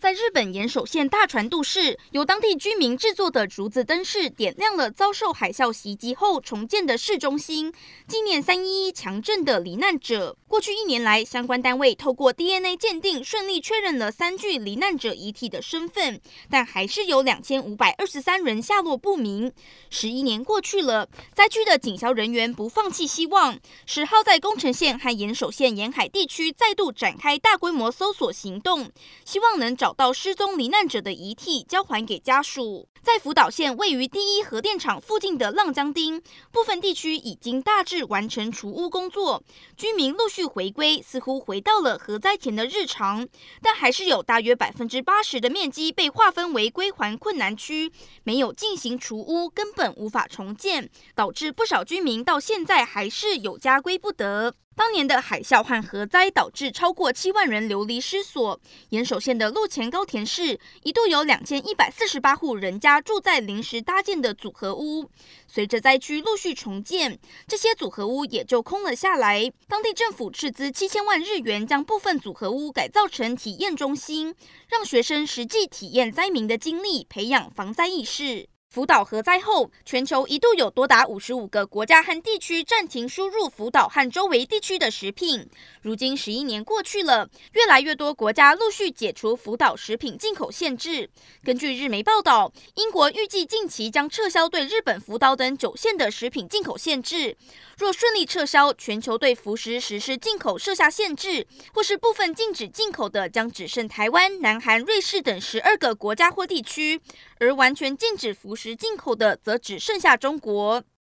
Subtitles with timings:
[0.00, 7.70] 在日本岩手县大船渡市，由当地居民制作的竹子灯饰点亮了遭受海啸袭击后重建的市中心，
[8.08, 10.34] 纪念三一一强震的罹难者。
[10.48, 19.52] 过去一年来，相关单位透过 DNA 鉴定，顺利确认了三具罹难者遗体的身份，但还是有两千五百二十三人下落不明。
[19.90, 28.90] 十一年过去了，灾区的警消人员不放弃希望，十号在宫城县和岩手县沿海地区再度展开大规模搜索行动，
[29.26, 29.89] 希望能找。
[29.90, 32.88] 找到失踪罹难者的遗体，交还给家属。
[33.02, 36.22] 在福岛县位于第一核电厂附近的浪江町，
[36.52, 39.42] 部分地区已经大致完成除污工作，
[39.76, 43.26] 居民陆续回归，似乎回到了核灾前的日常。
[43.60, 47.90] 但还是有大约百分之八十的面积被划分为归还困难区，
[48.22, 54.54] 没有进行除污，根本无法重建，导致不少居民到现在还是有家归不得。
[54.76, 58.58] 当年的海啸和核灾导致超过七万人流离失所，
[58.90, 65.10] 岩手县的陆前高田市一度有两千一百四十八户人家住在临时搭建的组合屋。
[65.46, 69.52] 随着灾区陆续重建，这些组合屋也就空了下来。
[69.68, 74.34] 当地政府斥资七千万日元，将部分组合屋改造成体验中心，
[74.68, 78.49] 让学生实际体验灾民的经历，培养防灾意识。
[78.70, 85.44] 福岛核灾后，全球一度有多达五十五个国家和地区暂停输入福岛和周围地区的食品。
[85.82, 91.10] 如今十一年过去了，越来越多国家陆续解除福岛食品进口限制。
[91.42, 97.36] 根据日媒报道，英国预计近期将撤销对日本福岛等九县的食品进口限制。
[97.76, 107.00] 若顺利撤销，全球对福食实施进口设下限制，或是部分禁止进口的，将只剩台湾、南韩、瑞士等十二个国家或地区，
[107.40, 110.84] 而完全禁止福食进口的，则只剩下中国。